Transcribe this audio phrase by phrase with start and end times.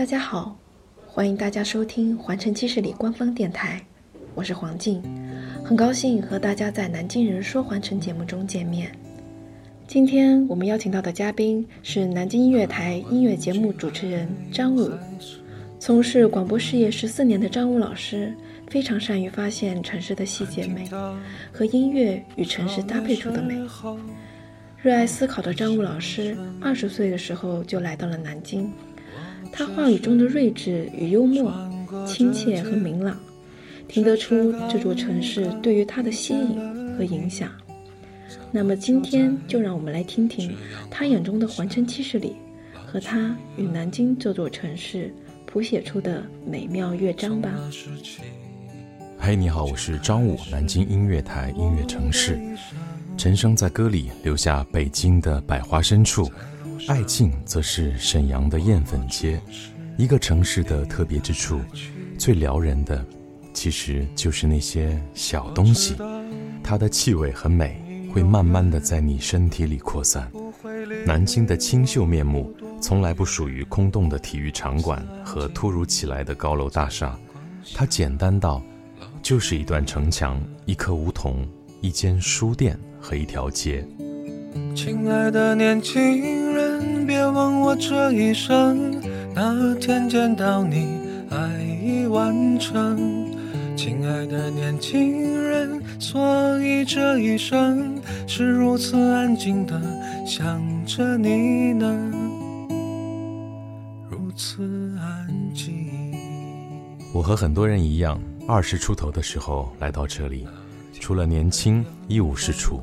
[0.00, 0.56] 大家好，
[1.06, 3.78] 欢迎大家收听环城七十里官方电台，
[4.34, 5.02] 我是黄静，
[5.62, 8.90] 很高兴和大家在南京人说环城节目中见面。
[9.86, 14.90] 今天我们邀请到的嘉宾是南京音乐台音乐节目主持人张武，
[15.78, 18.34] 从事广播事业十四年的张武老师，
[18.68, 20.88] 非常善于发现城市的细节美
[21.52, 23.54] 和音乐与城市搭配出的美。
[24.82, 28.72] 热爱思考的张武老师，二十岁的时候就来到了南京。
[29.52, 31.52] 他话语中的睿智与幽默、
[32.06, 33.18] 亲切和明朗，
[33.88, 37.50] 听得出这座城市对于他的吸引和影响。
[38.52, 40.56] 那么今天就让我们来听听
[40.90, 42.34] 他眼中的环城七十里，
[42.86, 45.12] 和他与南京这座城市
[45.46, 47.50] 谱写出的美妙乐章吧。
[49.18, 52.38] 嘿，你好，我是张武，南京音乐台音乐城市。
[53.16, 56.30] 陈升在歌里留下北京的百花深处，
[56.90, 59.40] 爱静则是沈阳的艳粉街。
[59.96, 61.60] 一个城市的特别之处，
[62.18, 63.06] 最撩人的，
[63.54, 65.94] 其实就是那些小东西，
[66.64, 67.80] 它的气味很美。
[68.12, 70.28] 会慢慢的在你身体里扩散。
[71.06, 77.16] 南京的清秀面目，从来不属于空洞的体育场馆和突如其来的高楼大厦，
[77.72, 78.60] 它简单到，
[79.22, 81.46] 就是一段城墙、一棵梧桐、
[81.80, 83.86] 一间书店和一条街。
[84.74, 86.39] 亲爱的年轻，
[87.10, 89.00] 别问我这一生
[89.34, 90.86] 哪天见到你，
[91.28, 93.26] 爱已完成。
[93.76, 99.82] 亲爱的年轻人，所以这一生是如此安静的
[100.24, 102.12] 想着你呢，
[104.08, 104.62] 如此
[105.00, 106.14] 安静。
[107.12, 110.46] 我和很多人一样，二十出头的时候来到这里，
[111.00, 112.80] 除了年轻一无是处，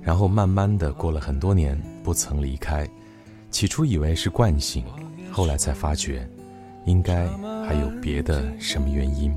[0.00, 2.88] 然后慢慢的过了很多年不曾离开。
[3.56, 4.84] 起初以为是惯性，
[5.32, 6.28] 后来才发觉，
[6.84, 7.26] 应该
[7.66, 9.34] 还有别的什么原因。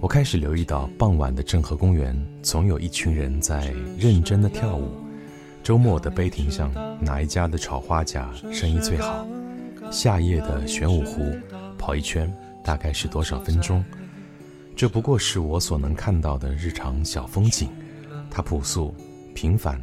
[0.00, 4.92] 我开始留意到，傍晚的郑和公园总有一群人在认真的跳舞。
[5.62, 9.26] 周末的碑亭上，哪一家的炒花甲生意最好？
[9.90, 11.36] 夏夜的玄武湖，
[11.76, 13.84] 跑一圈大概是多少分钟？
[14.74, 17.68] 这不过是我所能看到的日常小风景。
[18.30, 18.94] 它朴素、
[19.34, 19.78] 平凡，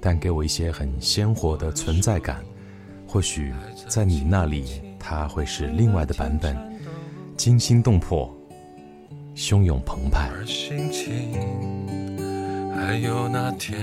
[0.00, 2.40] 但给我一些很鲜活的存在感。
[3.14, 3.54] 或许
[3.86, 4.64] 在你那里，
[4.98, 6.56] 它会是另外的版本，
[7.36, 8.28] 惊心动魄。
[9.36, 11.32] 汹涌澎湃，而心情
[12.74, 13.78] 还有那天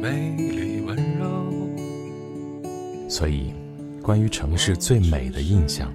[0.00, 1.26] 美丽温柔。
[3.06, 3.52] 所以，
[4.00, 5.92] 关于城市最美的印象，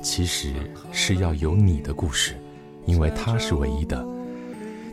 [0.00, 0.52] 其实
[0.92, 2.36] 是要有你的故事，
[2.86, 4.06] 因为它是唯一的。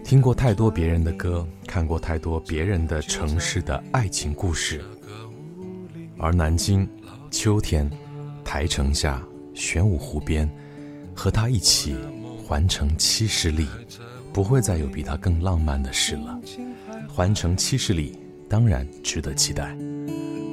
[0.03, 4.83] 听过太多别人的歌，看过太多别人的城市的爱情故事，
[6.23, 6.87] 而南京，
[7.31, 7.89] 秋天，
[8.45, 10.47] 台城下，玄武湖边，
[11.15, 11.95] 和他一起。
[12.45, 13.65] 环城七十里，
[14.31, 16.39] 不会再有比他更浪漫的事了。
[17.07, 19.75] 环城七十里，当然值得期待。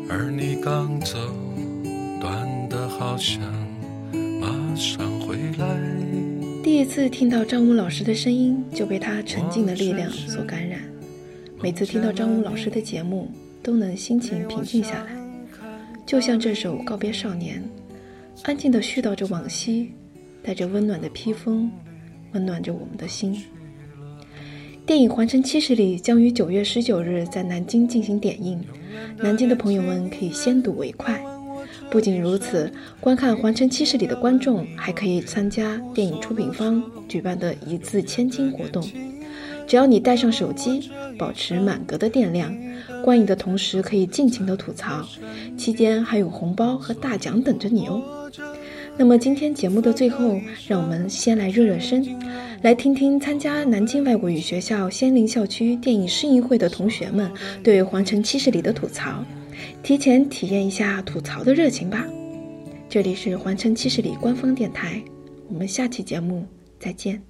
[0.09, 1.19] 而你刚走，
[2.19, 3.43] 短的好像
[4.41, 5.67] 马上回来。
[6.65, 10.81] 第一次听到张武老师的声音，就被他沉静的力量所感染。
[11.61, 13.31] 每次听到张武老师的节目，
[13.63, 15.18] 都能心情平静下来。
[16.09, 17.63] 就像这首《告别少年》，
[18.45, 19.93] 安静地絮叨着往昔，
[20.43, 21.71] 带着温暖的披风。
[22.33, 23.45] 温暖着我们的心。
[24.87, 28.59] 电影《环城七十里》将于九月十九日在南京进行点映，
[29.19, 31.23] 南京的朋友们可以先睹为快。
[31.91, 38.83] 不仅如此，观看《环城七十里》的观众还可以参加电影出品方举办的一字千金活动。
[39.69, 42.57] 只要你带上手机，保持满格的电量，
[43.05, 45.07] 观影的同时可以尽情的吐槽，
[45.59, 48.03] 期间还有红包和大奖等着你哦。
[48.97, 52.05] 那么今天节目的最后，让我们先来热热身，
[52.63, 57.31] 来听听参加南京外国语学校仙林校区电影试映会的同学们
[57.63, 59.23] 对《环城七十里》的吐槽，
[59.83, 62.07] 提前体验一下吐槽的热情吧。
[62.89, 65.01] 这里是《环城七十里》官方电台，
[65.49, 66.47] 我们下期节目
[66.81, 67.28] 再见。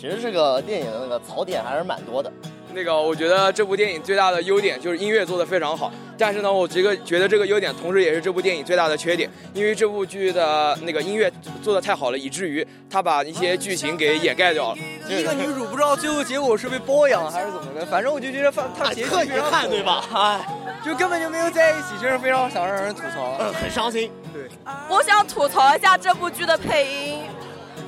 [0.00, 2.32] 其实这个电影的那个槽点还是蛮多的。
[2.72, 11.30] 那个，我觉得这部电影最大的优点就是音乐做的非常好，但是呢，我这个觉得这个优点同时也是这部电影最大的缺点，因为这部剧的那个音乐
[11.62, 14.78] 做的太好了，以至于他把一些剧情给掩盖掉了。
[15.06, 20.02] 一个女主不知道最后结果是被包养还是怎么的，反正我就觉得他结局特别看对吧？
[20.14, 20.40] 哎，
[20.82, 24.10] 就根本就没有在一起，就是非常想让人吐槽，嗯，很伤心。
[24.32, 24.44] 对，
[24.88, 27.22] 我想吐槽一下这部剧的配音，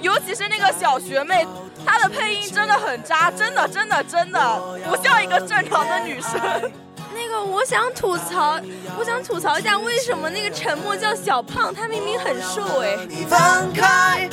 [0.00, 1.46] 尤其是那个小学妹。
[1.84, 6.40] 她的配音真的很渣，真的真的真的不像一个正常的女生。
[7.12, 8.60] 那个我想吐槽，
[8.96, 11.74] 我想吐槽一下，为什么那个沉默叫小胖？
[11.74, 12.96] 他明明很瘦哎。
[13.08, 14.30] 你放开，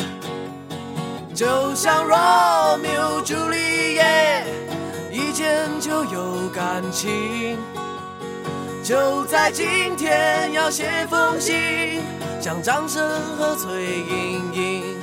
[1.34, 4.44] 就像罗密欧朱丽叶，
[5.12, 7.58] 一见就有感情。
[8.84, 12.02] 就在今天，要写封信，
[12.40, 13.04] 向掌声
[13.38, 15.00] 和崔莹莹。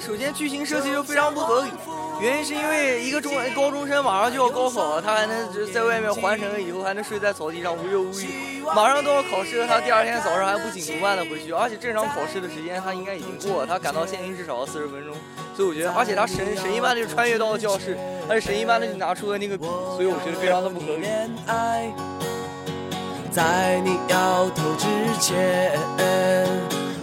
[0.00, 1.70] 首先剧情设计就非常不合理。
[2.20, 8.62] 原因是因为一个中高中生马上就要高考了，他还能在外面环城了以后还能睡在草地上无忧无虑。
[8.74, 15.14] 马上都要考试了，他第二天早上还不紧不慢的回去，而且正常考试的时间他应该已经过了，他赶到县营至少要四十分钟。
[15.56, 17.96] 所以我觉得，而且他神神一般的就穿越到了教室，
[18.28, 21.06] 他是神一般的就拿出了那个笔，所以我觉得非常的不合理。
[23.30, 24.86] 在你摇头之
[25.20, 25.78] 前。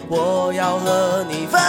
[0.10, 1.60] 我要和你分